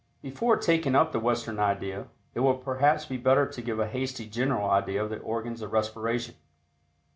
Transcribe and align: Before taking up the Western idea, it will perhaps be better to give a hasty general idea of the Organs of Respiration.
Before 0.23 0.57
taking 0.57 0.95
up 0.95 1.11
the 1.11 1.19
Western 1.19 1.59
idea, 1.59 2.07
it 2.33 2.39
will 2.39 2.55
perhaps 2.57 3.05
be 3.05 3.17
better 3.17 3.45
to 3.45 3.61
give 3.61 3.79
a 3.79 3.85
hasty 3.87 4.25
general 4.25 4.67
idea 4.67 5.03
of 5.03 5.11
the 5.11 5.19
Organs 5.19 5.61
of 5.61 5.73
Respiration. 5.73 6.33